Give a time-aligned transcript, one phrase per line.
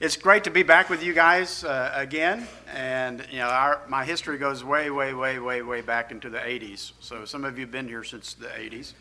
[0.00, 2.48] it's great to be back with you guys uh, again.
[2.74, 6.38] And, you know, our, my history goes way, way, way, way, way back into the
[6.38, 6.92] 80s.
[7.00, 8.94] So some of you have been here since the 80s,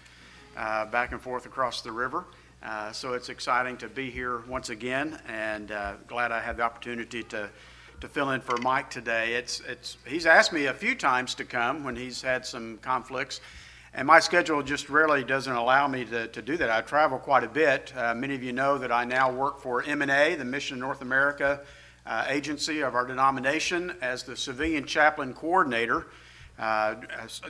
[0.57, 2.25] uh, back and forth across the river.
[2.61, 6.63] Uh, so it's exciting to be here once again, and uh, glad I had the
[6.63, 7.49] opportunity to,
[8.01, 9.35] to fill in for Mike today.
[9.35, 13.39] It's, it's, he's asked me a few times to come when he's had some conflicts.
[13.93, 16.69] And my schedule just rarely doesn't allow me to, to do that.
[16.69, 17.91] I travel quite a bit.
[17.95, 21.61] Uh, many of you know that I now work for MNA, the Mission North America
[22.05, 26.07] uh, agency of our denomination, as the civilian chaplain coordinator,
[26.57, 26.95] uh,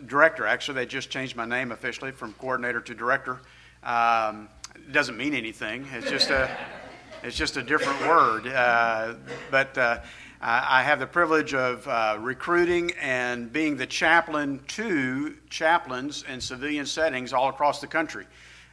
[0.05, 0.45] director.
[0.45, 3.39] Actually, they just changed my name officially from coordinator to director.
[3.83, 5.87] Um, it doesn't mean anything.
[5.93, 6.49] It's just a,
[7.23, 8.47] it's just a different word.
[8.47, 9.15] Uh,
[9.49, 9.99] but uh,
[10.41, 16.85] I have the privilege of uh, recruiting and being the chaplain to chaplains in civilian
[16.85, 18.25] settings all across the country,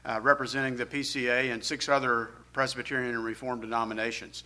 [0.04, 4.44] uh, representing the PCA and six other Presbyterian and Reformed denominations.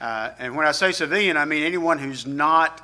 [0.00, 2.80] Uh, and when I say civilian, I mean anyone who's not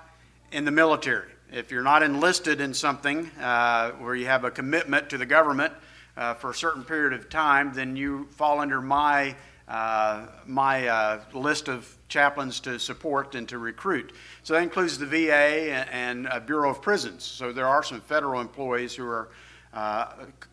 [0.52, 1.30] in the military.
[1.50, 5.72] If you're not enlisted in something uh, where you have a commitment to the government
[6.18, 9.36] uh, for a certain period of time, then you fall under my
[9.70, 14.12] uh, my uh, list of chaplains to support and to recruit.
[14.42, 17.22] So that includes the VA and, and Bureau of Prisons.
[17.22, 19.28] So there are some federal employees who are
[19.72, 20.06] uh,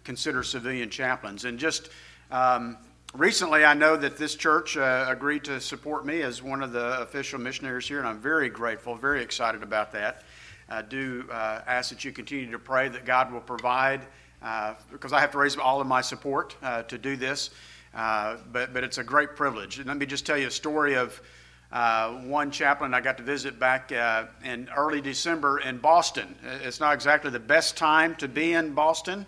[0.04, 1.46] considered civilian chaplains.
[1.46, 1.90] And just
[2.30, 2.78] um,
[3.16, 7.02] recently, I know that this church uh, agreed to support me as one of the
[7.02, 10.22] official missionaries here, and I'm very grateful, very excited about that.
[10.70, 14.02] I do uh, ask that you continue to pray that God will provide,
[14.92, 16.56] because I have to raise all of my support
[16.88, 17.50] to do this.
[17.94, 19.78] Uh, but, but it's a great privilege.
[19.80, 21.20] And let me just tell you a story of
[21.72, 26.36] uh, one chaplain I got to visit back uh, in early December in Boston.
[26.64, 29.26] It's not exactly the best time to be in Boston.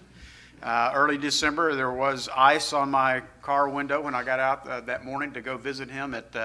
[0.62, 4.82] Uh, early December, there was ice on my car window when I got out uh,
[4.82, 6.36] that morning to go visit him at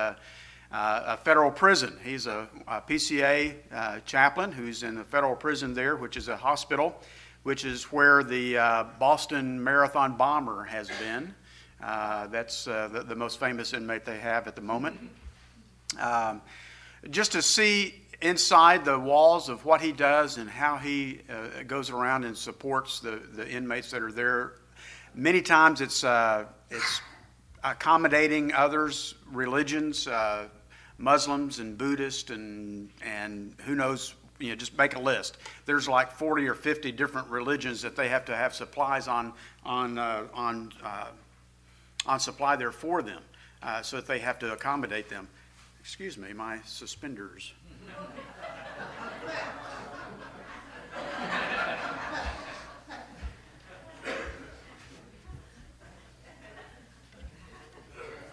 [0.72, 1.96] a federal prison.
[2.02, 7.00] He's a, a PCA chaplain who's in the federal prison there, which is a hospital,
[7.42, 8.54] which is where the
[8.98, 11.34] Boston Marathon bomber has been.
[11.84, 14.98] Uh, that's uh, the, the, most famous inmate they have at the moment.
[16.00, 16.40] Um,
[17.10, 21.90] just to see inside the walls of what he does and how he uh, goes
[21.90, 24.54] around and supports the, the inmates that are there.
[25.14, 27.02] Many times it's, uh, it's
[27.62, 30.48] accommodating others' religions, uh,
[30.96, 35.36] Muslims and Buddhists, and, and who knows you know, just make a list.
[35.66, 39.34] There's like 40 or 50 different religions that they have to have supplies on
[39.64, 41.06] on uh, on uh,
[42.06, 43.22] on supply there for them
[43.62, 45.28] uh, so that they have to accommodate them.
[45.80, 47.52] Excuse me, my suspenders.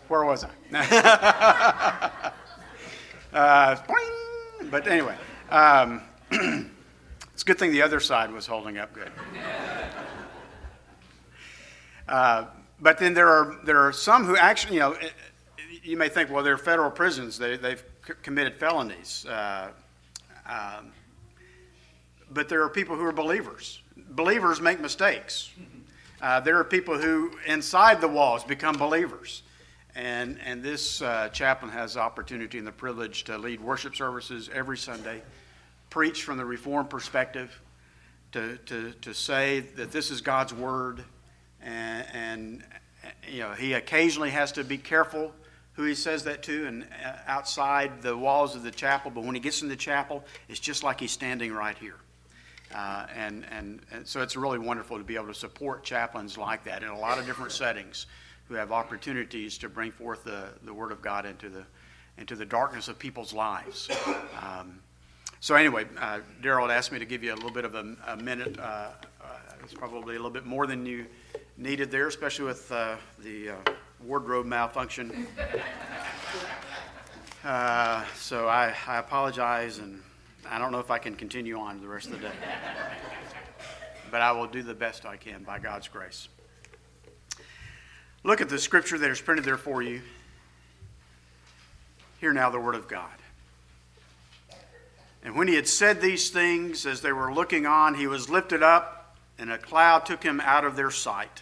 [0.07, 0.49] Where was I?
[3.33, 3.77] uh,
[4.69, 5.15] but anyway,
[5.49, 9.11] um, it's a good thing the other side was holding up good.
[12.09, 12.45] Uh,
[12.81, 14.97] but then there are, there are some who actually, you know,
[15.83, 17.83] you may think, well, they're federal prisons, they, they've
[18.23, 19.25] committed felonies.
[19.25, 19.69] Uh,
[20.49, 20.91] um,
[22.31, 23.81] but there are people who are believers.
[23.95, 25.51] Believers make mistakes.
[26.21, 29.43] Uh, there are people who, inside the walls, become believers.
[29.95, 34.49] And, and this uh, chaplain has the opportunity and the privilege to lead worship services
[34.53, 35.21] every Sunday,
[35.89, 37.61] preach from the Reformed perspective,
[38.31, 41.03] to, to, to say that this is God's Word,
[41.63, 42.63] and, and
[43.29, 45.33] you know, he occasionally has to be careful
[45.73, 49.35] who he says that to and uh, outside the walls of the chapel, but when
[49.35, 51.95] he gets in the chapel, it's just like he's standing right here.
[52.73, 56.63] Uh, and, and, and, so it's really wonderful to be able to support chaplains like
[56.63, 58.05] that in a lot of different settings
[58.47, 61.65] who have opportunities to bring forth the, the Word of God into the,
[62.17, 63.89] into the darkness of people's lives.
[64.41, 64.79] Um,
[65.39, 67.95] so, anyway, uh, Daryl had asked me to give you a little bit of a,
[68.07, 68.59] a minute.
[68.59, 68.89] Uh,
[69.21, 69.27] uh
[69.63, 71.05] it's probably a little bit more than you
[71.61, 73.55] needed there, especially with uh, the uh,
[74.03, 75.27] wardrobe malfunction.
[77.43, 79.99] Uh, so I, I apologize, and
[80.47, 82.33] I don't know if I can continue on the rest of the day.
[84.11, 86.27] but I will do the best I can by God's grace.
[88.23, 90.01] Look at the scripture that is printed there for you.
[92.19, 93.09] Hear now the word of God.
[95.23, 98.61] And when he had said these things, as they were looking on, he was lifted
[98.61, 101.41] up, and a cloud took him out of their sight.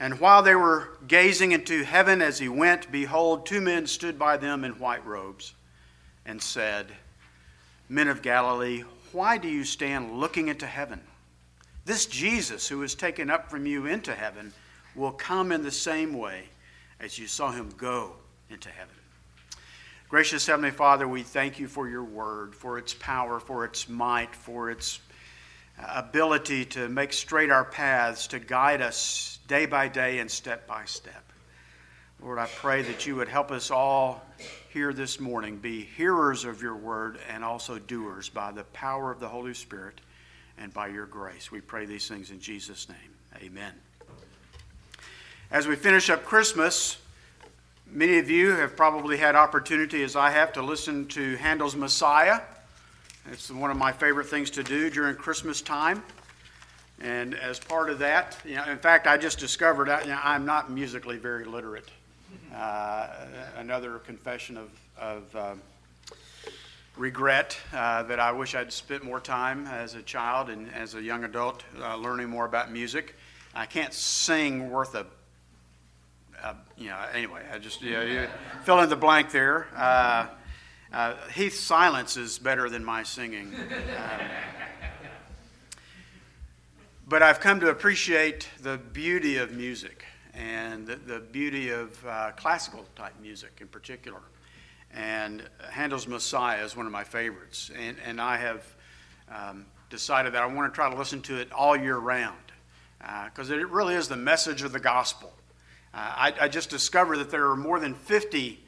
[0.00, 4.38] And while they were gazing into heaven as he went, behold, two men stood by
[4.38, 5.52] them in white robes
[6.24, 6.86] and said,
[7.86, 8.82] Men of Galilee,
[9.12, 11.02] why do you stand looking into heaven?
[11.84, 14.54] This Jesus who was taken up from you into heaven
[14.94, 16.44] will come in the same way
[16.98, 18.12] as you saw him go
[18.48, 18.94] into heaven.
[20.08, 24.34] Gracious Heavenly Father, we thank you for your word, for its power, for its might,
[24.34, 25.00] for its
[25.78, 30.64] uh, ability to make straight our paths, to guide us day by day and step
[30.68, 31.24] by step.
[32.22, 34.24] Lord, I pray that you would help us all
[34.72, 39.18] here this morning be hearers of your word and also doers by the power of
[39.18, 40.00] the Holy Spirit
[40.56, 41.50] and by your grace.
[41.50, 43.42] We pray these things in Jesus' name.
[43.42, 43.72] Amen.
[45.50, 46.98] As we finish up Christmas,
[47.90, 52.40] many of you have probably had opportunity, as I have, to listen to Handel's Messiah.
[53.32, 56.04] It's one of my favorite things to do during Christmas time.
[57.00, 60.20] And as part of that, you know, in fact, I just discovered I, you know,
[60.22, 61.88] I'm not musically very literate.
[62.54, 63.08] Uh,
[63.56, 65.62] another confession of, of um,
[66.96, 71.02] regret uh, that I wish I'd spent more time as a child and as a
[71.02, 73.14] young adult uh, learning more about music.
[73.54, 75.06] I can't sing worth a,
[76.42, 78.28] a you know, anyway, I just, you, know, you
[78.64, 79.68] fill in the blank there.
[79.74, 80.26] Uh,
[80.92, 83.54] uh, Heath's silence is better than my singing.
[83.54, 84.20] Um,
[87.10, 92.30] but I've come to appreciate the beauty of music and the, the beauty of uh,
[92.36, 94.20] classical type music in particular.
[94.92, 97.72] And Handel's Messiah is one of my favorites.
[97.76, 98.76] And, and I have
[99.28, 102.36] um, decided that I want to try to listen to it all year round
[103.24, 105.32] because uh, it really is the message of the gospel.
[105.92, 108.60] Uh, I, I, just discovered that there are more than 50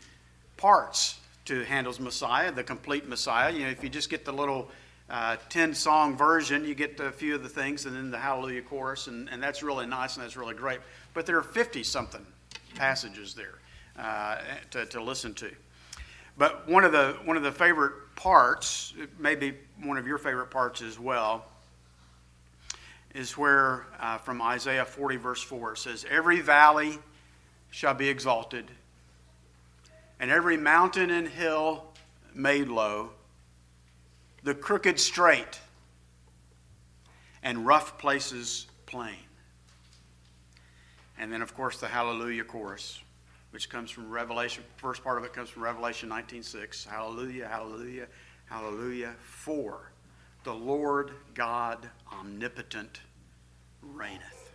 [0.57, 3.53] parts to Handel's Messiah, the complete Messiah.
[3.53, 4.69] You know, if you just get the little
[5.11, 8.63] uh, 10 song version, you get a few of the things and then the Hallelujah
[8.63, 10.81] chorus, and, and that's really nice and that's really great.
[11.15, 12.25] But there are 50 something
[12.75, 13.59] passages there
[13.99, 14.39] uh,
[14.71, 15.51] to, to listen to.
[16.39, 20.81] But one of the one of the favorite parts, maybe one of your favorite parts
[20.81, 21.45] as well,
[23.15, 26.99] is where uh, from Isaiah 40 verse 4 it says, "Every valley
[27.71, 28.65] shall be exalted,
[30.19, 31.85] and every mountain and hill
[32.35, 33.11] made low,
[34.43, 35.61] the crooked straight,
[37.43, 39.29] and rough places plain."
[41.19, 43.01] And then, of course, the Hallelujah chorus
[43.53, 44.65] which comes from Revelation.
[44.79, 46.85] First part of it comes from Revelation 19:6.
[46.85, 48.09] Hallelujah, hallelujah,
[48.47, 49.15] hallelujah.
[49.21, 49.93] For
[50.43, 53.03] the Lord God omnipotent
[53.83, 54.55] reigneth.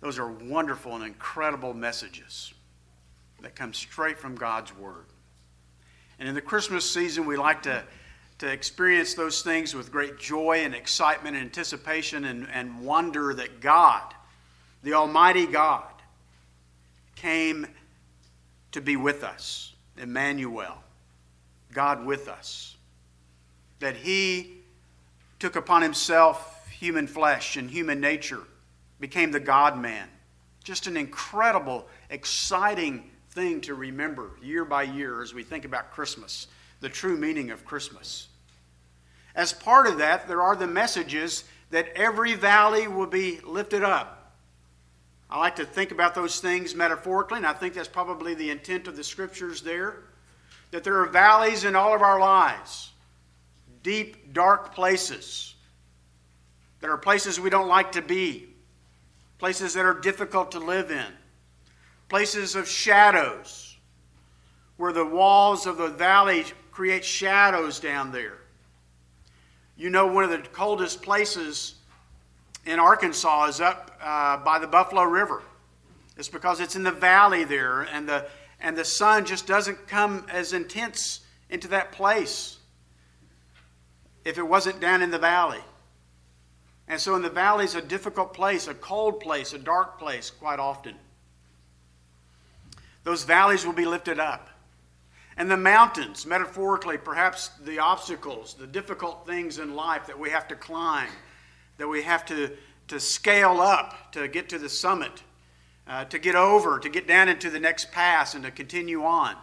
[0.00, 2.54] Those are wonderful and incredible messages
[3.40, 5.06] that come straight from God's Word.
[6.18, 7.84] And in the Christmas season, we like to,
[8.38, 13.60] to experience those things with great joy and excitement and anticipation and, and wonder that
[13.60, 14.14] God,
[14.82, 15.84] the Almighty God,
[17.14, 17.66] came
[18.72, 20.82] to be with us, Emmanuel,
[21.72, 22.76] God with us.
[23.80, 24.58] That he
[25.38, 28.42] took upon himself human flesh and human nature,
[29.00, 30.08] became the God man.
[30.64, 36.48] Just an incredible, exciting thing to remember year by year as we think about Christmas,
[36.80, 38.28] the true meaning of Christmas.
[39.34, 44.18] As part of that, there are the messages that every valley will be lifted up
[45.30, 48.88] I like to think about those things metaphorically, and I think that's probably the intent
[48.88, 49.96] of the scriptures there.
[50.70, 52.92] That there are valleys in all of our lives,
[53.82, 55.54] deep, dark places.
[56.80, 58.48] There are places we don't like to be,
[59.38, 61.06] places that are difficult to live in,
[62.08, 63.76] places of shadows,
[64.76, 68.38] where the walls of the valley create shadows down there.
[69.76, 71.74] You know, one of the coldest places
[72.66, 75.42] in Arkansas is up uh, by the Buffalo River.
[76.16, 78.26] It's because it's in the valley there, and the,
[78.60, 82.58] and the sun just doesn't come as intense into that place
[84.24, 85.60] if it wasn't down in the valley.
[86.88, 90.30] And so, in the valley is a difficult place, a cold place, a dark place,
[90.30, 90.94] quite often.
[93.08, 94.50] Those valleys will be lifted up.
[95.38, 100.46] And the mountains, metaphorically, perhaps the obstacles, the difficult things in life that we have
[100.48, 101.08] to climb,
[101.78, 102.50] that we have to,
[102.88, 105.22] to scale up to get to the summit,
[105.86, 109.36] uh, to get over, to get down into the next pass, and to continue on.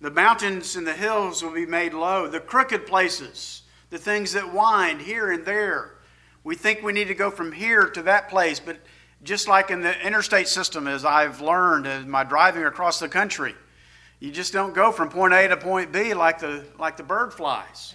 [0.00, 4.54] The mountains and the hills will be made low, the crooked places, the things that
[4.54, 5.96] wind here and there.
[6.44, 8.76] We think we need to go from here to that place, but
[9.22, 13.54] just like in the interstate system, as I've learned in my driving across the country,
[14.18, 17.32] you just don't go from point A to point B like the, like the bird
[17.32, 17.94] flies.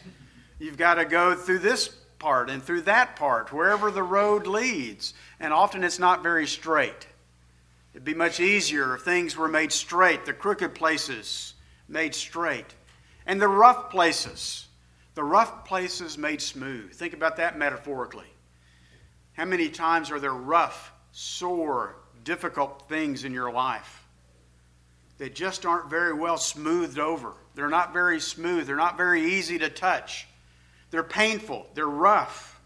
[0.60, 1.88] You've got to go through this
[2.20, 5.14] part and through that part, wherever the road leads.
[5.40, 7.08] And often it's not very straight.
[7.94, 11.54] It'd be much easier if things were made straight, the crooked places
[11.88, 12.66] made straight,
[13.26, 14.68] and the rough places,
[15.14, 16.94] the rough places made smooth.
[16.94, 18.26] Think about that metaphorically.
[19.34, 24.06] How many times are there rough, sore, difficult things in your life?
[25.18, 27.34] that just aren't very well smoothed over.
[27.56, 28.68] They're not very smooth.
[28.68, 30.28] They're not very easy to touch.
[30.92, 31.68] They're painful.
[31.74, 32.60] They're rough.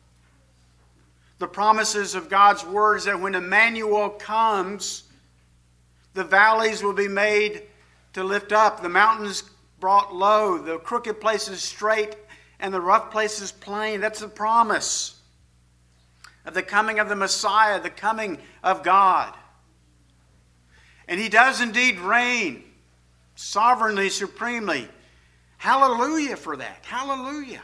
[1.38, 5.04] The promises of God's word is that when Emmanuel comes,
[6.14, 7.64] the valleys will be made
[8.14, 9.44] to lift up, the mountains
[9.80, 12.16] brought low, the crooked places straight,
[12.60, 14.02] and the rough places plain.
[14.02, 15.19] That's the promise
[16.46, 19.34] of the coming of the Messiah, the coming of God.
[21.08, 22.64] And he does indeed reign
[23.36, 24.88] sovereignly, supremely.
[25.58, 26.84] Hallelujah for that.
[26.84, 27.62] Hallelujah.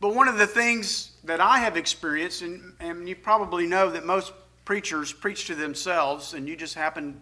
[0.00, 4.04] But one of the things that I have experienced, and, and you probably know that
[4.06, 4.32] most
[4.64, 7.20] preachers preach to themselves, and you just happen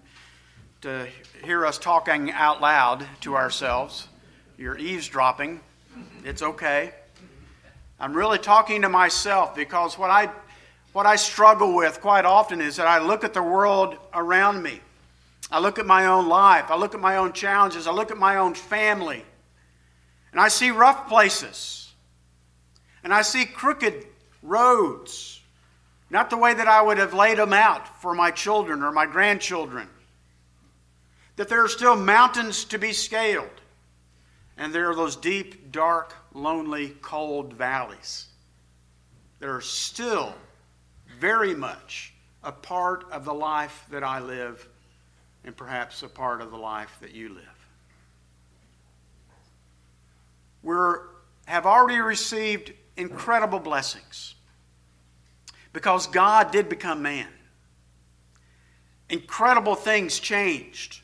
[0.83, 1.07] to
[1.45, 4.07] hear us talking out loud to ourselves.
[4.57, 5.61] You're eavesdropping.
[6.25, 6.95] It's okay.
[8.01, 10.31] I'm really talking to myself because what I
[10.93, 14.81] what I struggle with quite often is that I look at the world around me.
[15.51, 16.71] I look at my own life.
[16.71, 17.87] I look at my own challenges.
[17.87, 19.25] I look at my own family.
[20.33, 21.93] And I see rough places.
[23.05, 24.07] And I see crooked
[24.43, 25.41] roads.
[26.11, 29.07] Not the way that I would have laid them out for my children or my
[29.07, 29.89] grandchildren.
[31.37, 33.49] That there are still mountains to be scaled.
[34.57, 38.27] And there are those deep, dark, lonely, cold valleys
[39.39, 40.35] that are still
[41.19, 44.69] very much a part of the life that I live
[45.45, 47.45] and perhaps a part of the life that you live.
[50.63, 50.75] We
[51.47, 54.35] have already received incredible blessings
[55.73, 57.29] because God did become man.
[59.09, 61.01] Incredible things changed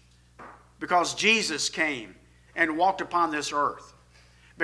[0.80, 2.14] because Jesus came
[2.54, 3.93] and walked upon this earth,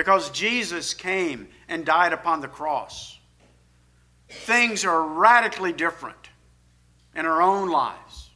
[0.01, 3.19] because Jesus came and died upon the cross
[4.29, 6.17] things are radically different
[7.15, 8.31] in our own lives.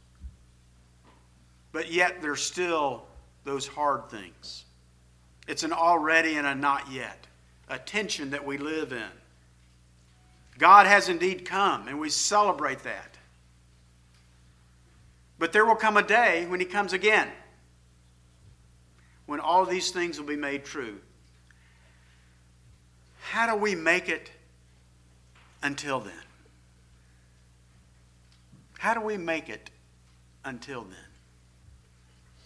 [1.72, 3.06] But yet there's still
[3.46, 4.66] those hard things.
[5.48, 7.26] It's an already and a not yet,
[7.68, 9.10] a tension that we live in.
[10.60, 13.18] God has indeed come, and we celebrate that.
[15.40, 17.30] But there will come a day when He comes again,
[19.26, 21.00] when all these things will be made true.
[23.30, 24.30] How do we make it
[25.64, 26.14] until then?
[28.78, 29.72] How do we make it
[30.46, 31.10] until then?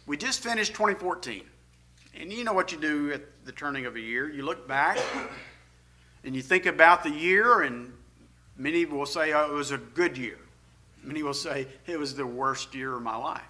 [0.06, 1.44] We just finished 2014.
[2.16, 4.30] And you know what you do at the turning of a year.
[4.30, 4.98] You look back
[6.24, 7.92] and you think about the year, and
[8.58, 10.40] many will say, oh, it was a good year.
[11.04, 13.42] Many will say, it was the worst year of my life.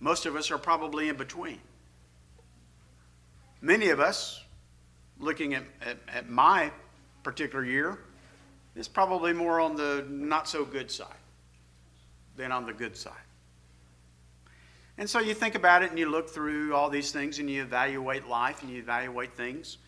[0.00, 1.60] Most of us are probably in between.
[3.60, 4.41] Many of us,
[5.22, 6.70] looking at, at, at my
[7.22, 7.98] particular year
[8.74, 11.08] is probably more on the not so good side
[12.36, 13.12] than on the good side.
[14.98, 17.62] And so you think about it and you look through all these things and you
[17.62, 19.78] evaluate life and you evaluate things.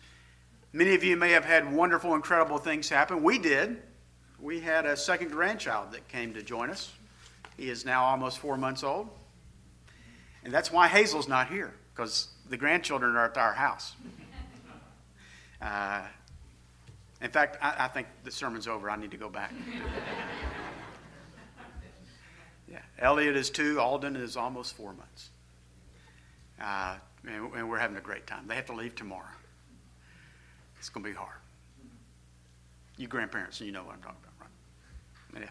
[0.73, 3.21] Many of you may have had wonderful, incredible things happen.
[3.23, 3.81] We did.
[4.39, 6.91] We had a second grandchild that came to join us.
[7.57, 9.09] He is now almost four months old.
[10.43, 13.93] And that's why Hazel's not here, because the grandchildren are at our house.
[15.61, 16.03] Uh,
[17.21, 18.89] in fact, I, I think the sermon's over.
[18.89, 19.53] I need to go back.
[22.69, 23.79] yeah, Elliot is two.
[23.79, 25.29] Alden is almost four months.
[26.61, 26.95] Uh,
[27.27, 28.47] and, and we're having a great time.
[28.47, 29.25] They have to leave tomorrow.
[30.79, 31.37] It's going to be hard.
[32.97, 34.49] You grandparents, you know what I'm talking about,
[35.33, 35.49] right?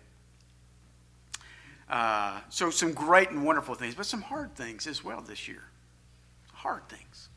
[1.90, 1.94] Yeah.
[1.94, 5.64] Uh, so some great and wonderful things, but some hard things as well this year.
[6.52, 7.28] Hard things.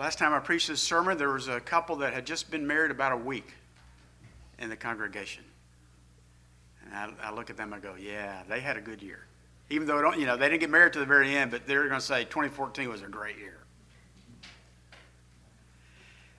[0.00, 2.90] Last time I preached this sermon, there was a couple that had just been married
[2.90, 3.52] about a week
[4.58, 5.44] in the congregation.
[6.86, 9.26] And I, I look at them, and I go, yeah, they had a good year.
[9.68, 11.86] Even though, don't, you know, they didn't get married to the very end, but they're
[11.86, 13.58] going to say 2014 was a great year.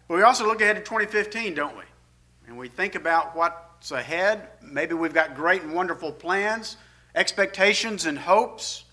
[0.08, 1.84] But we also look ahead to 2015, don't we?
[2.48, 4.48] And we think about what's ahead.
[4.64, 6.78] Maybe we've got great and wonderful plans,
[7.14, 8.86] expectations, and hopes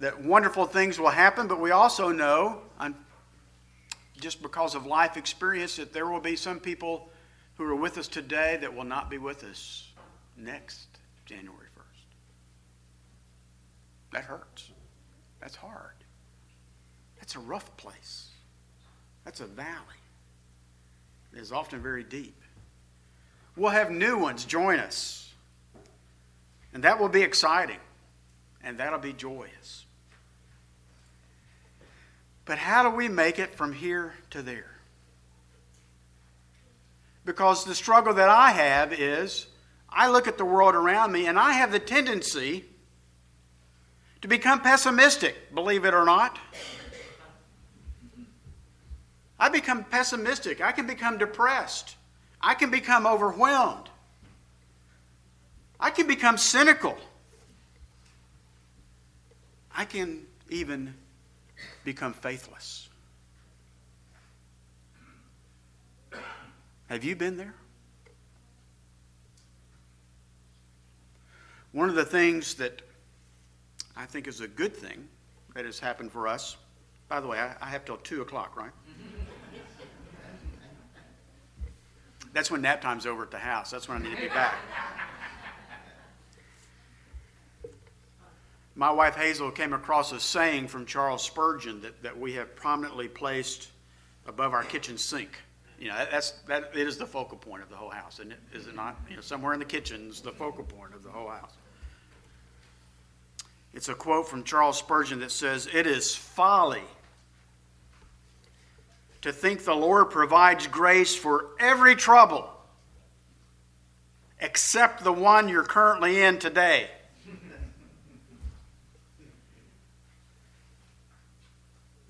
[0.00, 2.62] that wonderful things will happen, but we also know,
[4.22, 7.10] just because of life experience that there will be some people
[7.56, 9.88] who are with us today that will not be with us
[10.36, 10.86] next
[11.26, 12.04] January 1st.
[14.12, 14.70] That hurts.
[15.40, 15.96] That's hard.
[17.18, 18.28] That's a rough place.
[19.24, 19.76] That's a valley.
[21.32, 22.40] It is often very deep.
[23.56, 25.32] We'll have new ones join us.
[26.72, 27.80] And that will be exciting.
[28.62, 29.84] And that'll be joyous.
[32.44, 34.78] But how do we make it from here to there?
[37.24, 39.46] Because the struggle that I have is
[39.88, 42.64] I look at the world around me and I have the tendency
[44.22, 46.38] to become pessimistic, believe it or not.
[49.38, 50.60] I become pessimistic.
[50.60, 51.96] I can become depressed.
[52.40, 53.88] I can become overwhelmed.
[55.78, 56.96] I can become cynical.
[59.74, 60.94] I can even
[61.84, 62.88] become faithless.
[66.88, 67.54] Have you been there?
[71.72, 72.82] One of the things that
[73.96, 75.08] I think is a good thing
[75.54, 76.56] that has happened for us,
[77.08, 78.72] by the way, I, I have till 2 o'clock, right?
[82.32, 83.70] That's when nap time's over at the house.
[83.70, 84.54] That's when I need to be back.
[88.74, 93.08] My wife Hazel came across a saying from Charles Spurgeon that, that we have prominently
[93.08, 93.68] placed
[94.26, 95.30] above our kitchen sink.
[95.78, 98.32] You know, that's, that, it is the focal point of the whole house, it?
[98.54, 98.98] Is it not?
[99.10, 101.52] You know, somewhere in the kitchen is the focal point of the whole house.
[103.74, 106.82] It's a quote from Charles Spurgeon that says, It is folly
[109.22, 112.48] to think the Lord provides grace for every trouble
[114.42, 116.90] except the one you're currently in today.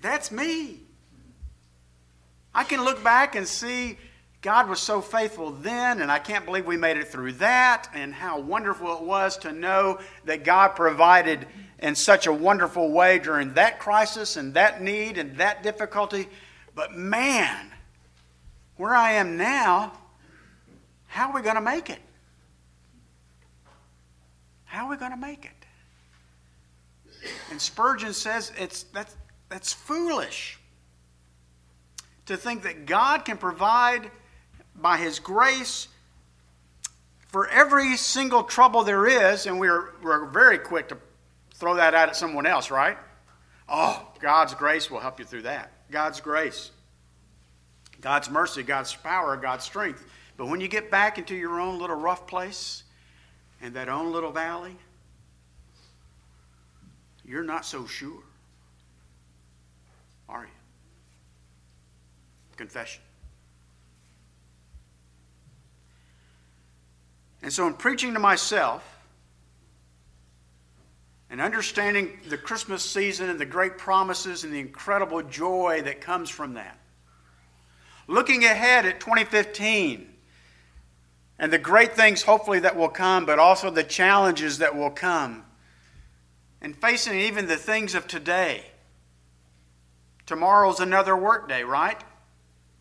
[0.03, 0.81] That's me.
[2.53, 3.97] I can look back and see
[4.41, 8.13] God was so faithful then, and I can't believe we made it through that, and
[8.13, 11.47] how wonderful it was to know that God provided
[11.79, 16.27] in such a wonderful way during that crisis and that need and that difficulty.
[16.75, 17.71] But man,
[18.75, 19.93] where I am now,
[21.07, 21.99] how are we going to make it?
[24.65, 25.51] How are we going to make it?
[27.49, 29.15] And Spurgeon says it's, that's,
[29.53, 30.57] that's foolish
[32.25, 34.09] to think that God can provide
[34.75, 35.87] by His grace
[37.27, 40.97] for every single trouble there is, and we're, we're very quick to
[41.53, 42.97] throw that out at someone else, right?
[43.69, 45.71] Oh, God's grace will help you through that.
[45.91, 46.71] God's grace,
[48.01, 50.03] God's mercy, God's power, God's strength.
[50.35, 52.81] But when you get back into your own little rough place
[53.61, 54.75] and that own little valley,
[57.23, 58.23] you're not so sure,
[60.33, 60.51] are you?
[62.57, 63.01] Confession.
[67.41, 68.83] And so, in preaching to myself
[71.29, 76.29] and understanding the Christmas season and the great promises and the incredible joy that comes
[76.29, 76.79] from that,
[78.07, 80.09] looking ahead at 2015
[81.39, 85.43] and the great things hopefully that will come, but also the challenges that will come,
[86.61, 88.63] and facing even the things of today.
[90.25, 92.01] Tomorrow's another work day, right?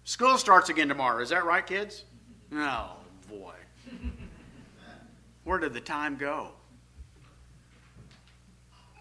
[0.04, 1.20] School starts again tomorrow.
[1.20, 2.04] Is that right, kids?
[2.52, 2.96] Oh,
[3.28, 3.52] boy.
[5.44, 6.48] Where did the time go?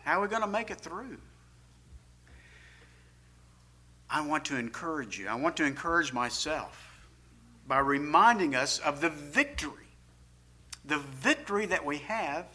[0.04, 1.18] How are we going to make it through?
[4.10, 5.28] I want to encourage you.
[5.28, 7.08] I want to encourage myself
[7.68, 9.88] by reminding us of the victory,
[10.84, 12.46] the victory that we have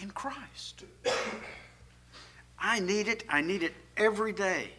[0.00, 0.84] in Christ.
[2.58, 3.24] I need it.
[3.28, 4.70] I need it every day.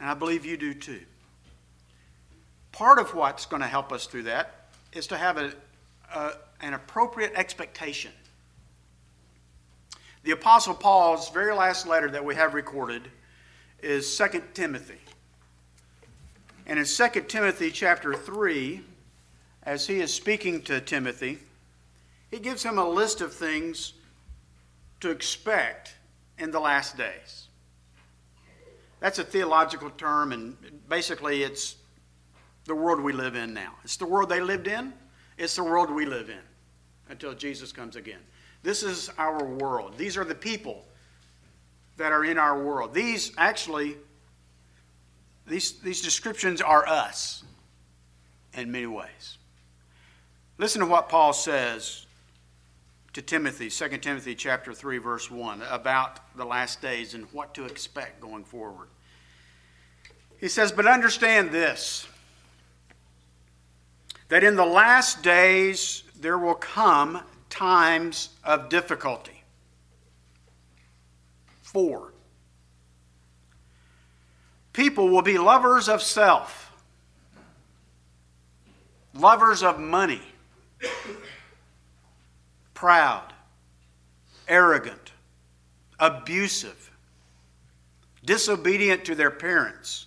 [0.00, 1.00] And I believe you do too.
[2.72, 5.52] Part of what's going to help us through that is to have a,
[6.14, 8.12] a, an appropriate expectation.
[10.24, 13.08] The Apostle Paul's very last letter that we have recorded
[13.80, 14.98] is 2 Timothy.
[16.66, 18.82] And in 2 Timothy chapter 3,
[19.62, 21.38] as he is speaking to Timothy,
[22.30, 23.92] he gives him a list of things
[25.00, 25.94] to expect
[26.38, 27.45] in the last days.
[29.06, 30.56] That's a theological term, and
[30.88, 31.76] basically it's
[32.64, 33.74] the world we live in now.
[33.84, 34.92] It's the world they lived in,
[35.38, 36.40] it's the world we live in
[37.08, 38.18] until Jesus comes again.
[38.64, 39.96] This is our world.
[39.96, 40.84] These are the people
[41.98, 42.94] that are in our world.
[42.94, 43.96] These actually,
[45.46, 47.44] these, these descriptions are us
[48.54, 49.38] in many ways.
[50.58, 52.06] Listen to what Paul says
[53.12, 57.66] to Timothy, 2 Timothy chapter 3 verse 1 about the last days and what to
[57.66, 58.88] expect going forward.
[60.38, 62.06] He says, "But understand this
[64.28, 69.42] that in the last days there will come times of difficulty."
[71.62, 72.12] 4.
[74.72, 76.72] People will be lovers of self,
[79.14, 80.34] lovers of money
[82.76, 83.32] proud,
[84.46, 85.12] arrogant,
[85.98, 86.92] abusive,
[88.22, 90.06] disobedient to their parents,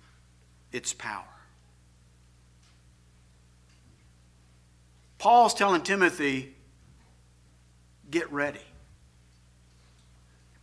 [0.71, 1.23] its power.
[5.17, 6.55] Paul's telling Timothy,
[8.09, 8.59] get ready,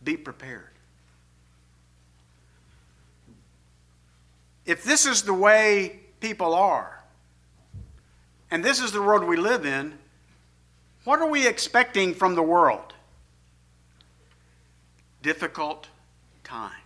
[0.03, 0.65] be prepared.
[4.65, 7.01] If this is the way people are,
[8.51, 9.97] and this is the world we live in,
[11.05, 12.93] what are we expecting from the world?
[15.21, 15.87] Difficult
[16.43, 16.78] times.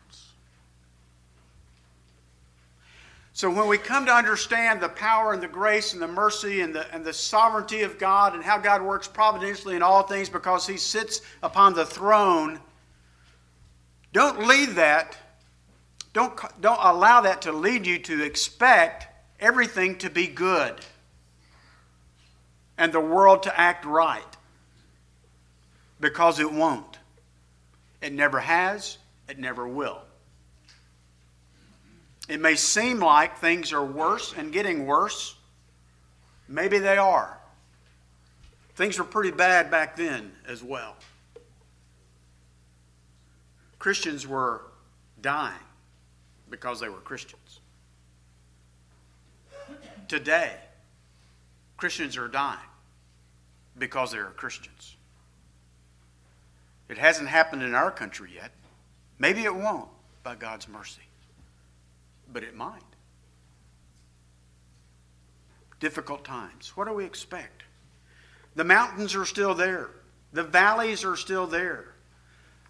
[3.36, 6.74] So when we come to understand the power and the grace and the mercy and
[6.74, 10.68] the, and the sovereignty of God and how God works providentially in all things because
[10.68, 12.60] He sits upon the throne,
[14.14, 15.18] don't leave that,
[16.14, 19.08] don't, don't allow that to lead you to expect
[19.40, 20.76] everything to be good
[22.78, 24.38] and the world to act right
[26.00, 27.00] because it won't.
[28.00, 30.04] It never has, it never will.
[32.30, 35.36] It may seem like things are worse and getting worse.
[36.48, 37.38] Maybe they are.
[38.76, 40.96] Things were pretty bad back then as well.
[43.78, 44.62] Christians were
[45.22, 45.54] dying
[46.50, 47.60] because they were Christians.
[50.08, 50.54] Today,
[51.76, 52.60] Christians are dying
[53.78, 54.96] because they are Christians.
[56.88, 58.52] It hasn't happened in our country yet.
[59.20, 59.90] Maybe it won't
[60.24, 61.02] by God's mercy
[62.34, 62.82] but it might.
[65.80, 66.74] Difficult times.
[66.76, 67.64] What do we expect?
[68.56, 69.90] The mountains are still there,
[70.32, 71.94] the valleys are still there,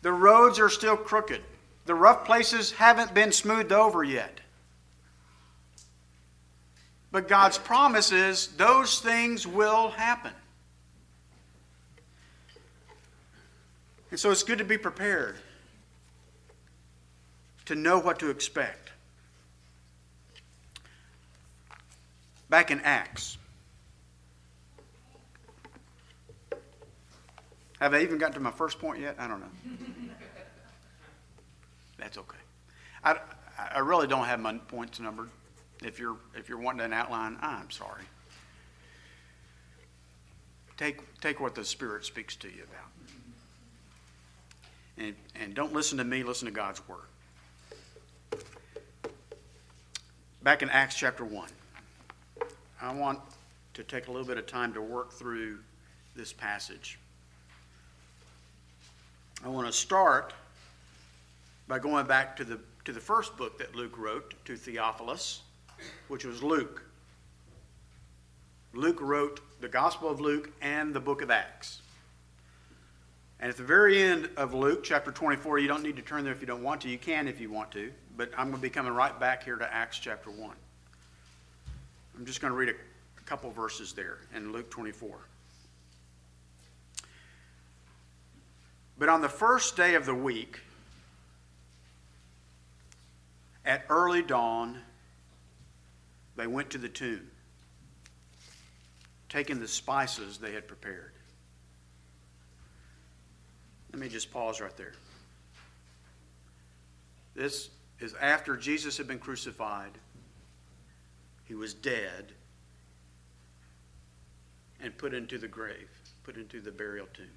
[0.01, 1.41] the roads are still crooked,
[1.85, 4.39] the rough places haven't been smoothed over yet.
[7.11, 10.33] But God's promise is those things will happen.
[14.09, 15.35] And so it's good to be prepared,
[17.65, 18.82] to know what to expect.
[22.53, 23.39] Back in Acts.
[27.79, 29.15] Have I even gotten to my first point yet?
[29.17, 29.47] I don't know.
[31.97, 32.37] That's okay.
[33.03, 33.17] I,
[33.57, 35.31] I really don't have my points numbered.
[35.81, 38.03] If you're if you're wanting an outline, I'm sorry.
[40.77, 42.91] Take take what the Spirit speaks to you about.
[44.99, 46.99] And, and don't listen to me, listen to God's word.
[50.43, 51.49] Back in Acts chapter 1.
[52.83, 53.19] I want
[53.75, 55.59] to take a little bit of time to work through
[56.17, 56.99] this passage.
[59.43, 60.33] I want to start
[61.67, 65.43] by going back to the, to the first book that Luke wrote to Theophilus,
[66.09, 66.83] which was Luke.
[68.73, 71.81] Luke wrote the Gospel of Luke and the book of Acts.
[73.39, 76.33] And at the very end of Luke, chapter 24, you don't need to turn there
[76.33, 76.89] if you don't want to.
[76.89, 77.93] You can if you want to.
[78.17, 80.51] But I'm going to be coming right back here to Acts chapter 1.
[82.15, 82.73] I'm just going to read a,
[83.25, 85.17] couple verses there in Luke 24.
[88.99, 90.59] But on the first day of the week,
[93.63, 94.81] at early dawn,
[96.35, 97.31] they went to the tomb,
[99.29, 101.13] taking the spices they had prepared.
[103.93, 104.93] Let me just pause right there.
[107.35, 109.91] This is after Jesus had been crucified
[111.45, 112.31] he was dead
[114.81, 115.89] and put into the grave,
[116.23, 117.27] put into the burial tomb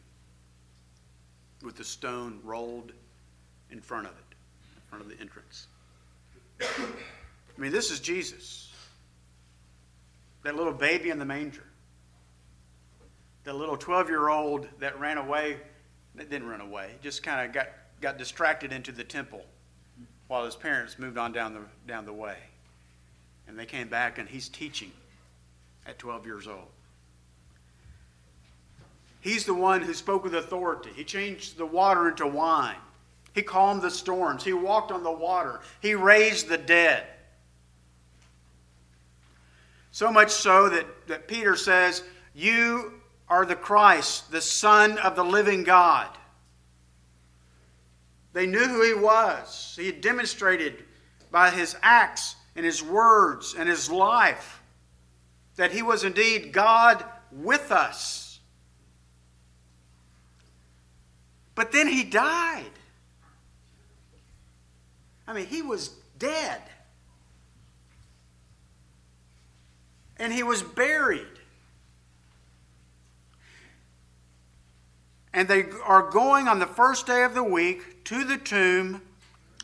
[1.62, 2.92] with the stone rolled
[3.70, 4.34] in front of it,
[4.74, 5.66] in front of the entrance.
[6.60, 8.72] I mean, this is Jesus.
[10.44, 11.64] That little baby in the manger.
[13.44, 15.58] That little 12 year old that ran away,
[16.14, 17.68] that didn't run away, just kind of got,
[18.00, 19.44] got distracted into the temple
[20.28, 22.36] while his parents moved on down the, down the way.
[23.48, 24.92] And they came back, and he's teaching
[25.86, 26.68] at 12 years old.
[29.20, 30.90] He's the one who spoke with authority.
[30.94, 32.76] He changed the water into wine.
[33.34, 34.44] He calmed the storms.
[34.44, 35.60] He walked on the water.
[35.80, 37.04] He raised the dead.
[39.90, 42.02] So much so that, that Peter says,
[42.34, 46.08] You are the Christ, the Son of the living God.
[48.32, 49.74] They knew who he was.
[49.76, 50.84] He had demonstrated
[51.32, 54.62] by his acts and his words and his life
[55.56, 58.40] that he was indeed God with us.
[61.54, 62.70] But then he died.
[65.28, 66.62] I mean, he was dead.
[70.18, 71.26] And he was buried.
[75.32, 79.02] And they are going on the first day of the week to the tomb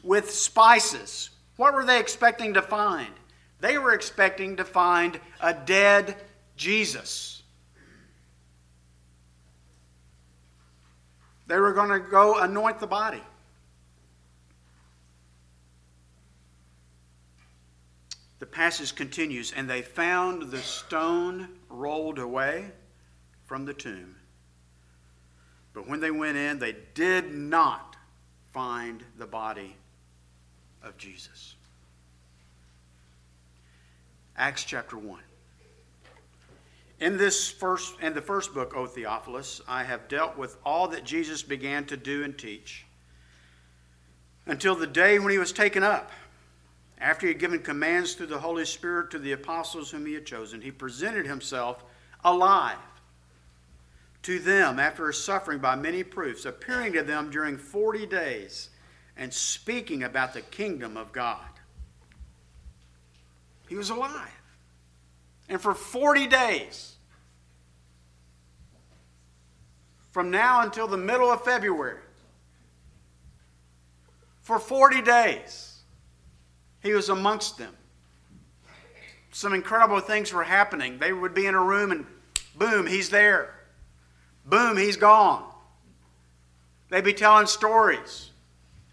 [0.03, 1.31] with spices.
[1.57, 3.13] What were they expecting to find?
[3.61, 6.17] They were expecting to find a dead
[6.57, 7.43] Jesus.
[11.47, 13.23] They were going to go anoint the body.
[18.39, 22.73] The passage continues, and they found the stone rolled away
[23.45, 24.17] from the tomb.
[25.75, 27.97] But when they went in, they did not
[28.53, 29.77] find the body
[30.85, 31.55] of Jesus.
[34.37, 35.21] Acts chapter 1.
[37.01, 41.05] In this first in the first book, O Theophilus, I have dealt with all that
[41.05, 42.85] Jesus began to do and teach
[44.47, 46.11] until the day when he was taken up.
[46.99, 50.25] After he had given commands through the Holy Spirit to the apostles whom he had
[50.25, 51.83] chosen, he presented himself
[52.25, 52.79] alive
[54.23, 58.71] to them after his suffering by many proofs, appearing to them during 40 days
[59.17, 61.39] and speaking about the kingdom of God.
[63.69, 64.29] He was alive.
[65.49, 66.97] And for 40 days,
[70.11, 72.01] from now until the middle of February,
[74.43, 75.81] for 40 days,
[76.83, 77.75] he was amongst them.
[79.31, 80.99] Some incredible things were happening.
[80.99, 82.07] They would be in a room and
[82.55, 83.55] boom, he's there.
[84.45, 85.45] Boom, he's gone.
[86.91, 88.32] They'd be telling stories.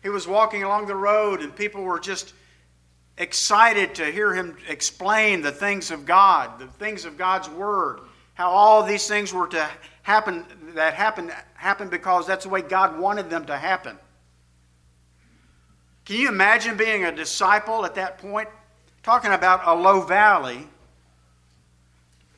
[0.01, 2.33] He was walking along the road and people were just
[3.17, 7.99] excited to hear him explain the things of God, the things of God's Word,
[8.33, 9.69] how all these things were to
[10.03, 13.97] happen that happened happened because that's the way God wanted them to happen.
[16.05, 18.49] Can you imagine being a disciple at that point?
[19.03, 20.67] Talking about a low valley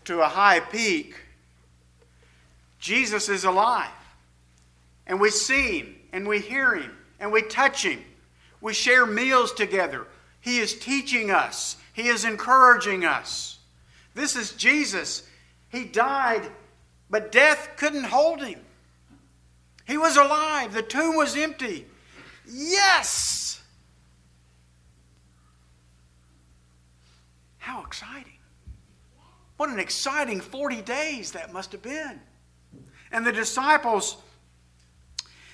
[0.06, 1.16] to a high peak.
[2.80, 3.90] Jesus is alive.
[5.08, 8.04] And we see him, and we hear him, and we touch him.
[8.60, 10.08] We share meals together.
[10.42, 13.60] He is teaching us, He is encouraging us.
[14.14, 15.24] This is Jesus.
[15.70, 16.52] He died,
[17.10, 18.60] but death couldn't hold him.
[19.88, 21.86] He was alive, the tomb was empty.
[22.46, 23.62] Yes!
[27.58, 28.38] How exciting.
[29.56, 32.20] What an exciting 40 days that must have been.
[33.12, 34.18] And the disciples,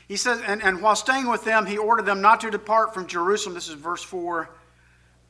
[0.07, 3.07] he says, and, and while staying with them, he ordered them not to depart from
[3.07, 3.55] Jerusalem.
[3.55, 4.49] This is verse 4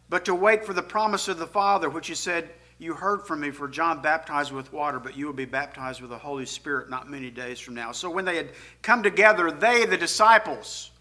[0.09, 3.41] but to wait for the promise of the Father, which he said, You heard from
[3.41, 6.89] me, for John baptized with water, but you will be baptized with the Holy Spirit
[6.89, 7.91] not many days from now.
[7.91, 10.91] So when they had come together, they, the disciples,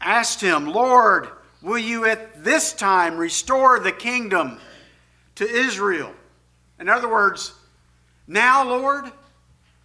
[0.00, 1.28] asked him, Lord,
[1.62, 4.58] will you at this time restore the kingdom
[5.36, 6.12] to Israel?
[6.78, 7.54] In other words,
[8.26, 9.10] now, Lord,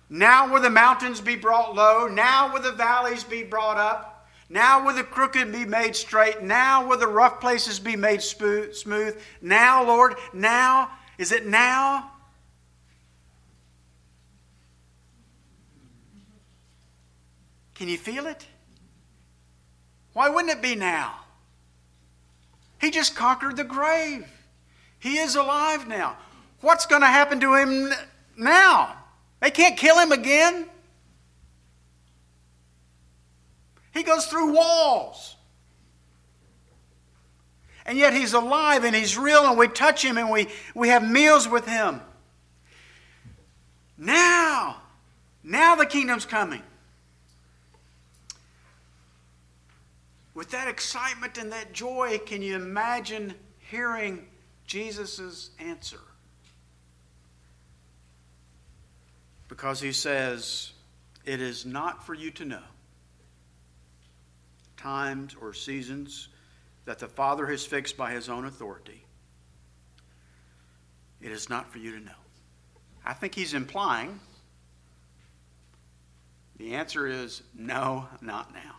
[0.10, 4.14] now will the mountains be brought low, now will the valleys be brought up.
[4.50, 6.42] Now will the crooked be made straight.
[6.42, 9.22] Now will the rough places be made smooth.
[9.42, 10.90] Now, Lord, now.
[11.18, 12.12] Is it now?
[17.76, 18.46] Can you feel it?
[20.14, 21.16] Why wouldn't it be now?
[22.80, 24.28] He just conquered the grave.
[24.98, 26.18] He is alive now.
[26.62, 27.92] What's going to happen to him
[28.38, 28.97] now?
[29.40, 30.68] They can't kill him again.
[33.94, 35.36] He goes through walls.
[37.86, 41.10] And yet he's alive and he's real, and we touch him and we, we have
[41.10, 42.02] meals with him.
[43.98, 44.82] Now,
[45.44, 46.62] now the kingdom's coming.
[50.34, 54.28] With that excitement and that joy, can you imagine hearing
[54.68, 56.02] Jesus' answer?
[59.48, 60.72] Because he says,
[61.26, 62.64] It is not for you to know
[64.78, 66.30] times, or seasons
[66.86, 69.04] that the Father has fixed by his own authority.
[71.20, 72.12] It is not for you to know.
[73.04, 74.20] I think he's implying
[76.58, 78.76] the answer is no, not now.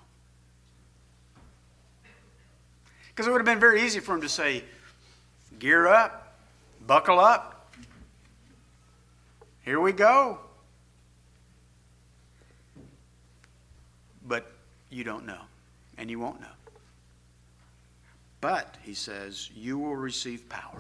[3.09, 4.65] Because it would have been very easy for him to say,
[5.59, 6.39] gear up,
[6.87, 7.73] buckle up,
[9.65, 10.39] here we go.
[14.27, 14.51] But
[14.91, 15.41] you don't know
[15.97, 16.47] and you won't know.
[18.41, 20.79] But, he says, you will receive power.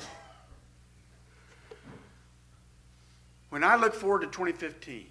[3.51, 5.07] When I look forward to 2015,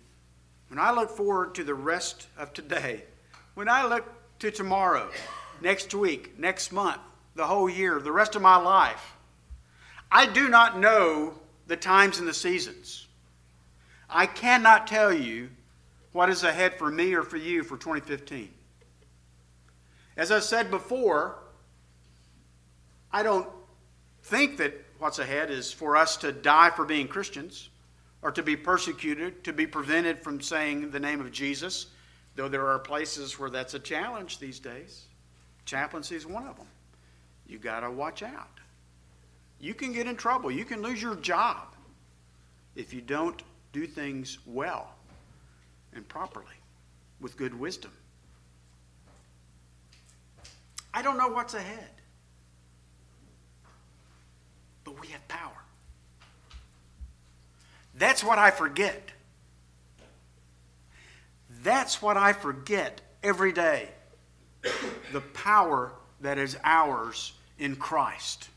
[0.70, 3.04] when I look forward to the rest of today,
[3.56, 4.06] when I look
[4.40, 5.10] to tomorrow,
[5.62, 7.00] next week, next month,
[7.36, 9.16] the whole year, the rest of my life,
[10.12, 11.34] I do not know
[11.68, 13.08] the times and the seasons.
[14.10, 15.50] I cannot tell you
[16.14, 18.50] what is ahead for me or for you for 2015.
[20.18, 21.38] As I said before,
[23.12, 23.48] I don't
[24.24, 27.70] think that what's ahead is for us to die for being Christians
[28.24, 31.88] or to be persecuted, to be prevented from saying the name of Jesus,
[32.36, 35.06] though there are places where that's a challenge these days.
[35.66, 36.68] Chaplaincy is one of them.
[37.46, 38.60] You got to watch out.
[39.60, 40.50] You can get in trouble.
[40.50, 41.74] You can lose your job
[42.76, 44.90] if you don't do things well
[45.94, 46.46] and properly
[47.22, 47.92] with good wisdom.
[50.94, 51.90] I don't know what's ahead,
[54.84, 55.52] but we have power.
[57.96, 59.12] That's what I forget.
[61.64, 63.90] That's what I forget every day.
[65.12, 68.50] The power that is ours in Christ.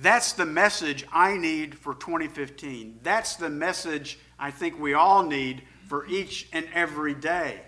[0.00, 3.00] That's the message I need for 2015.
[3.02, 7.60] That's the message I think we all need for each and every day.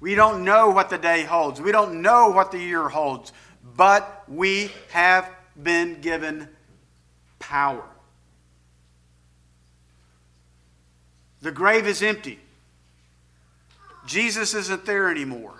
[0.00, 3.32] We don't know what the day holds, we don't know what the year holds,
[3.76, 5.28] but we have
[5.60, 6.48] been given
[7.38, 7.84] power.
[11.40, 12.38] The grave is empty.
[14.06, 15.54] Jesus isn't there anymore.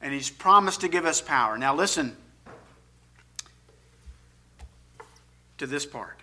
[0.00, 1.58] And he's promised to give us power.
[1.58, 2.16] Now, listen
[5.58, 6.18] to this part.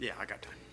[0.00, 0.63] Yeah, I got time.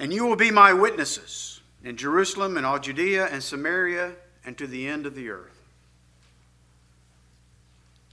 [0.00, 4.14] And you will be my witnesses in Jerusalem and all Judea and Samaria
[4.46, 5.60] and to the end of the earth.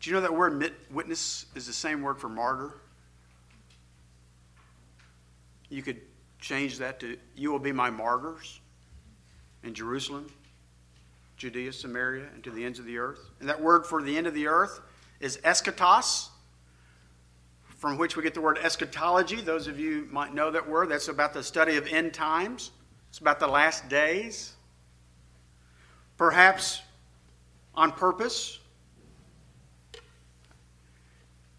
[0.01, 2.73] Do you know that word witness is the same word for martyr?
[5.69, 6.01] You could
[6.41, 8.59] change that to you will be my martyrs
[9.63, 10.27] in Jerusalem,
[11.37, 13.29] Judea, Samaria, and to the ends of the earth.
[13.39, 14.81] And that word for the end of the earth
[15.21, 16.27] is eschatos,
[17.77, 19.39] from which we get the word eschatology.
[19.39, 20.89] Those of you might know that word.
[20.89, 22.71] That's about the study of end times,
[23.09, 24.53] it's about the last days.
[26.17, 26.81] Perhaps
[27.75, 28.59] on purpose.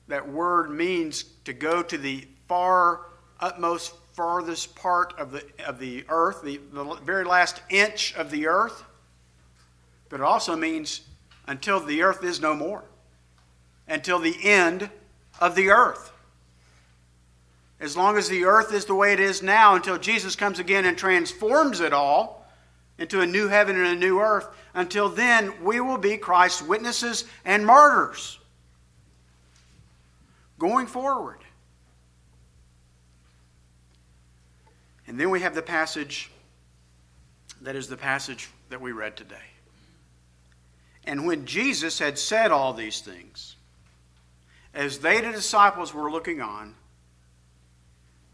[0.08, 3.06] That word means to go to the far,
[3.40, 8.48] utmost, farthest part of the, of the earth, the, the very last inch of the
[8.48, 8.82] earth.
[10.08, 11.02] But it also means
[11.46, 12.82] until the earth is no more,
[13.86, 14.90] until the end
[15.40, 16.12] of the earth.
[17.80, 20.84] As long as the earth is the way it is now, until Jesus comes again
[20.84, 22.46] and transforms it all
[22.98, 27.24] into a new heaven and a new earth, until then, we will be Christ's witnesses
[27.44, 28.38] and martyrs
[30.58, 31.38] going forward.
[35.06, 36.30] And then we have the passage
[37.62, 39.36] that is the passage that we read today.
[41.04, 43.56] And when Jesus had said all these things,
[44.74, 46.74] as they, the disciples, were looking on,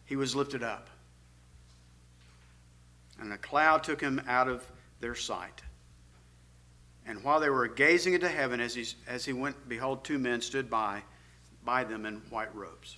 [0.04, 0.88] he was lifted up.
[3.20, 4.64] And a cloud took him out of
[5.00, 5.62] their sight.
[7.06, 10.40] And while they were gazing into heaven as he, as he went, behold, two men
[10.40, 11.02] stood by,
[11.64, 12.96] by them in white robes.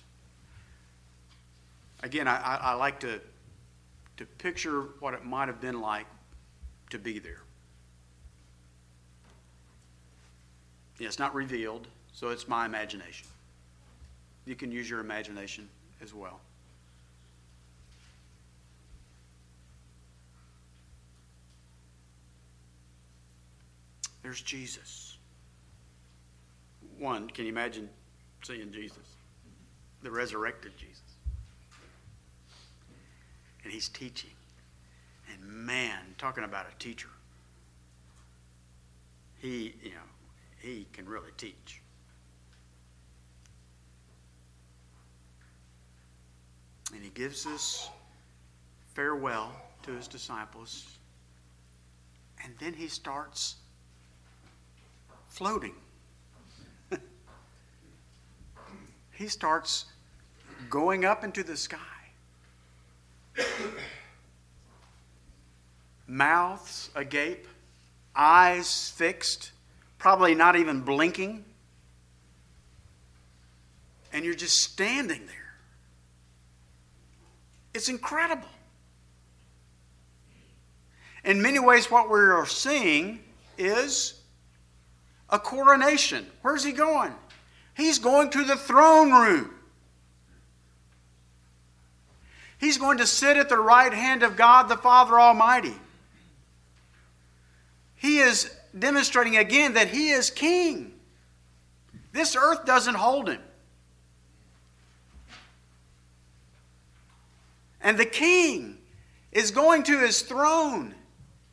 [2.03, 3.19] Again, I, I, like to,
[4.17, 6.05] to picture what it might have been like
[6.91, 7.41] to be there.
[10.99, 13.27] Yeah, it's not revealed, so it's my imagination.
[14.45, 15.69] You can use your imagination
[16.01, 16.39] as well.
[24.23, 25.19] There's Jesus.
[26.97, 27.87] One, can you imagine
[28.41, 28.97] seeing Jesus?
[30.01, 31.03] The resurrected Jesus.
[33.63, 34.31] And he's teaching.
[35.31, 37.09] And man, talking about a teacher.
[39.37, 40.07] He, you know,
[40.57, 41.79] he can really teach.
[46.93, 47.89] And he gives us
[48.93, 49.51] farewell
[49.81, 50.85] to his disciples.
[52.43, 53.55] And then he starts
[55.27, 55.73] floating.
[59.13, 59.85] he starts
[60.69, 61.79] going up into the sky.
[66.07, 67.47] Mouths agape,
[68.15, 69.53] eyes fixed
[69.97, 71.43] probably not even blinking,
[74.13, 75.46] and you're just standing there.
[77.73, 78.47] It's incredible.
[81.23, 83.19] In many ways, what we are seeing
[83.57, 84.21] is
[85.29, 86.25] a coronation.
[86.41, 87.13] Where's he going?
[87.75, 89.53] He's going to the throne room.
[92.57, 95.75] He's going to sit at the right hand of God the Father Almighty.
[97.95, 100.93] He is demonstrating again that he is king.
[102.13, 103.41] This earth doesn't hold him.
[107.81, 108.79] And the king
[109.31, 110.95] is going to his throne,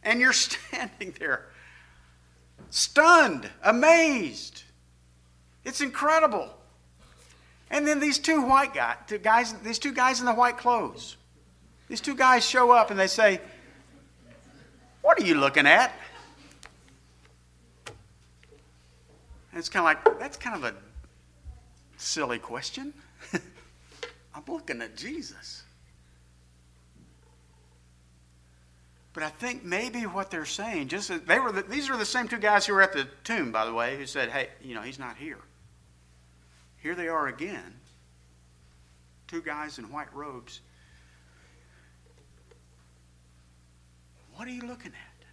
[0.03, 1.47] and you're standing there
[2.75, 4.65] stunned, amazed.
[5.65, 6.51] It's incredible.
[7.71, 11.17] And then these two white guys, two guys, these two guys in the white clothes,
[11.89, 13.41] these two guys show up and they say,
[15.03, 15.93] What are you looking at?
[17.87, 20.75] And it's kind of like, that's kind of a
[21.97, 22.93] silly question.
[23.33, 25.63] I'm looking at Jesus.
[29.15, 32.27] But I think maybe what they're saying, just they were the, these are the same
[32.27, 34.83] two guys who were at the tomb, by the way, who said, "Hey, you know,
[34.83, 35.39] he's not here."
[36.79, 37.77] Here they are again,
[39.29, 40.61] two guys in white robes.
[44.35, 45.25] What are you looking at?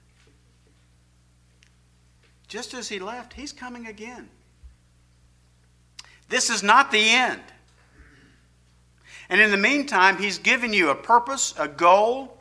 [2.48, 4.30] Just as he left, he's coming again.
[6.30, 7.42] This is not the end.
[9.28, 12.38] And in the meantime, he's given you a purpose, a goal,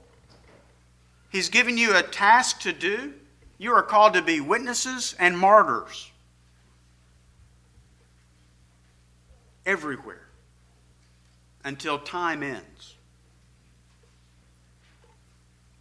[1.31, 3.15] He's given you a task to do.
[3.57, 6.11] You are called to be witnesses and martyrs
[9.65, 10.27] everywhere
[11.65, 12.97] until time ends.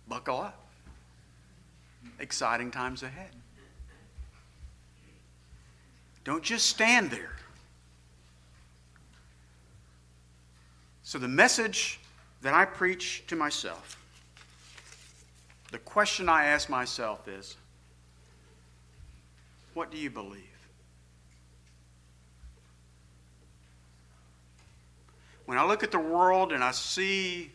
[0.08, 0.68] Buckle up.
[2.20, 3.32] Exciting times ahead.
[6.24, 7.36] Don't just stand there.
[11.02, 12.00] So, the message
[12.42, 13.99] that I preach to myself
[15.72, 17.56] the question I ask myself is
[19.74, 20.44] what do you believe?
[25.46, 27.52] When I look at the world and I see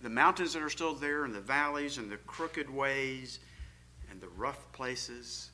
[0.00, 3.38] the mountains that are still there, and the valleys, and the crooked ways,
[4.10, 5.50] and the rough places,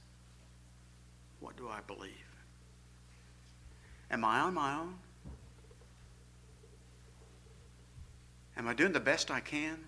[1.40, 2.12] what do I believe?
[4.10, 4.94] Am I on my own?
[8.56, 9.78] Am I doing the best I can?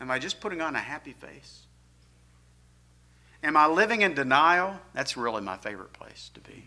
[0.00, 1.62] Am I just putting on a happy face?
[3.42, 4.78] Am I living in denial?
[4.94, 6.64] That's really my favorite place to be.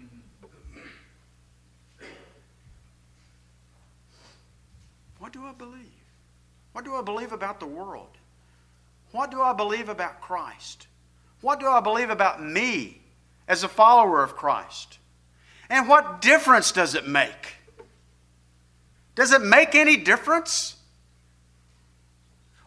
[5.20, 5.82] What do I believe?
[6.74, 8.18] What do I believe about the world?
[9.12, 10.88] What do I believe about Christ?
[11.42, 13.02] What do I believe about me
[13.48, 15.00] as a follower of Christ?
[15.70, 17.56] And what difference does it make?
[19.16, 20.77] Does it make any difference?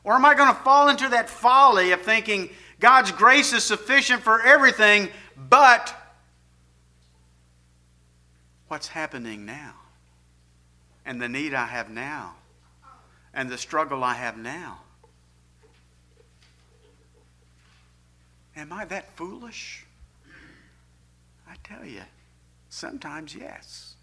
[0.03, 4.23] Or am I going to fall into that folly of thinking God's grace is sufficient
[4.23, 5.95] for everything, but
[8.69, 9.75] what's happening now?
[11.05, 12.35] And the need I have now?
[13.35, 14.79] And the struggle I have now?
[18.57, 19.85] Am I that foolish?
[21.49, 22.03] I tell you,
[22.69, 23.95] sometimes yes.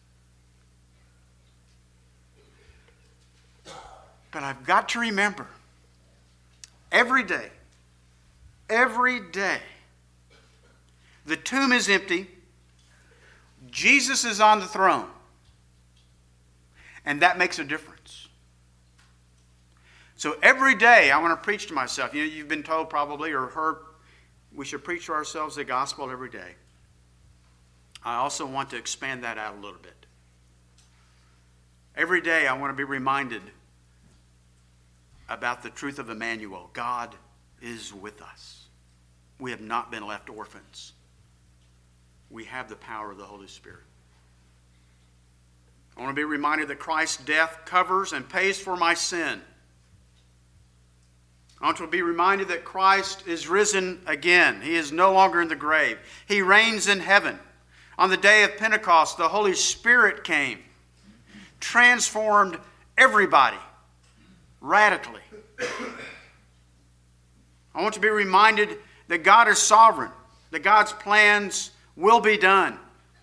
[4.31, 5.47] But I've got to remember
[6.91, 7.49] Every day.
[8.69, 9.59] Every day.
[11.25, 12.27] The tomb is empty.
[13.69, 15.09] Jesus is on the throne.
[17.05, 18.27] And that makes a difference.
[20.15, 22.13] So every day I want to preach to myself.
[22.13, 23.77] You know, you've been told probably or heard
[24.53, 26.55] we should preach to ourselves the gospel every day.
[28.03, 30.05] I also want to expand that out a little bit.
[31.95, 33.41] Every day I want to be reminded
[35.29, 37.15] about the truth of Emmanuel God
[37.61, 38.65] is with us.
[39.39, 40.93] We have not been left orphans.
[42.29, 43.83] We have the power of the Holy Spirit.
[45.95, 49.41] I want to be reminded that Christ's death covers and pays for my sin.
[51.59, 54.61] I want to be reminded that Christ is risen again.
[54.61, 55.97] He is no longer in the grave.
[56.27, 57.39] He reigns in heaven.
[57.97, 60.59] On the day of Pentecost, the Holy Spirit came,
[61.59, 62.59] transformed
[62.95, 63.57] everybody
[64.61, 65.21] radically.
[67.73, 68.77] I want to be reminded
[69.07, 70.11] that God is sovereign,
[70.51, 72.77] that God's plans will be done,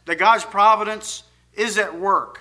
[0.07, 1.25] that God's providence
[1.55, 2.41] is at work.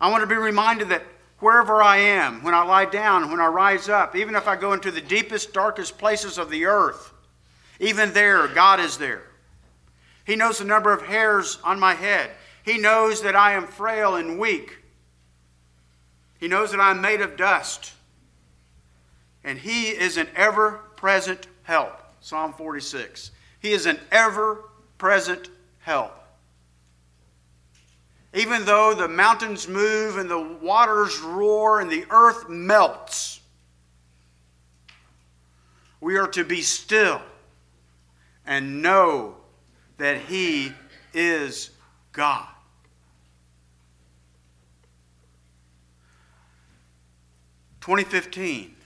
[0.00, 1.02] I want to be reminded that
[1.38, 4.72] wherever I am, when I lie down, when I rise up, even if I go
[4.72, 7.12] into the deepest, darkest places of the earth,
[7.80, 9.22] even there, God is there.
[10.24, 12.30] He knows the number of hairs on my head.
[12.62, 14.76] He knows that I am frail and weak.
[16.40, 17.92] He knows that I'm made of dust.
[19.44, 22.00] And He is an ever present help.
[22.20, 23.30] Psalm 46.
[23.60, 24.64] He is an ever
[24.98, 25.48] present
[25.80, 26.16] help.
[28.32, 33.40] Even though the mountains move and the waters roar and the earth melts,
[36.00, 37.20] we are to be still
[38.46, 39.36] and know
[39.98, 40.72] that He
[41.12, 41.70] is
[42.12, 42.46] God.
[47.80, 48.76] Twenty fifteen.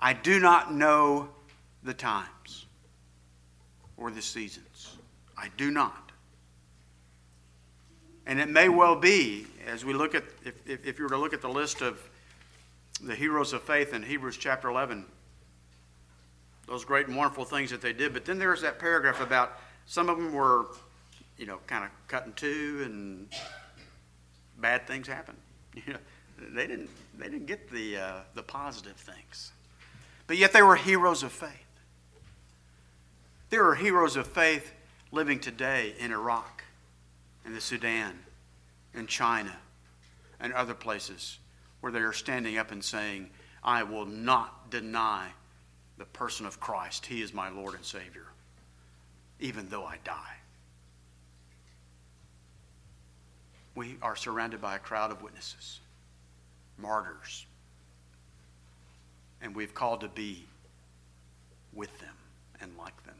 [0.00, 1.30] I do not know
[1.82, 2.66] the times
[3.96, 4.96] or the seasons.
[5.36, 6.12] I do not.
[8.26, 11.18] And it may well be, as we look at, if, if, if you were to
[11.18, 11.98] look at the list of
[13.02, 15.04] the heroes of faith in Hebrews chapter 11,
[16.66, 20.08] those great and wonderful things that they did, but then there's that paragraph about some
[20.08, 20.66] of them were,
[21.36, 23.28] you know, kind of cut in two and
[24.58, 25.38] bad things happened.
[25.86, 25.98] You know,
[26.52, 29.52] they didn't, they didn't get the, uh, the positive things.
[30.26, 31.50] But yet they were heroes of faith.
[33.50, 34.72] There are heroes of faith
[35.12, 36.64] living today in Iraq,
[37.44, 38.18] in the Sudan,
[38.94, 39.56] in China,
[40.40, 41.38] and other places
[41.80, 43.30] where they are standing up and saying,
[43.62, 45.28] I will not deny
[45.98, 47.06] the person of Christ.
[47.06, 48.26] He is my Lord and Savior,
[49.38, 50.36] even though I die.
[53.74, 55.80] We are surrounded by a crowd of witnesses,
[56.78, 57.46] martyrs,
[59.40, 60.46] and we've called to be
[61.72, 62.14] with them
[62.60, 63.16] and like them.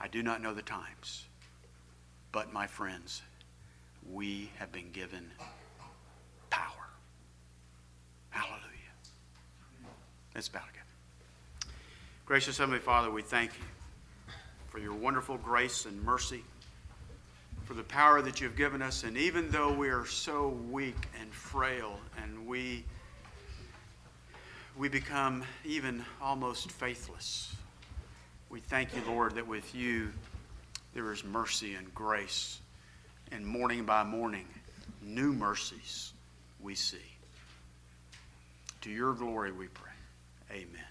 [0.00, 1.26] I do not know the times,
[2.32, 3.22] but my friends,
[4.10, 5.30] we have been given
[6.48, 6.88] power.
[8.30, 8.60] Hallelujah.
[10.34, 11.74] Let's bow together.
[12.24, 14.34] Gracious Heavenly Father, we thank you
[14.70, 16.44] for your wonderful grace and mercy,
[17.70, 19.04] for the power that you've given us.
[19.04, 22.82] And even though we are so weak and frail and we,
[24.76, 27.54] we become even almost faithless,
[28.48, 30.08] we thank you, Lord, that with you
[30.94, 32.58] there is mercy and grace.
[33.30, 34.48] And morning by morning,
[35.00, 36.12] new mercies
[36.60, 36.98] we see.
[38.80, 39.92] To your glory we pray.
[40.50, 40.89] Amen.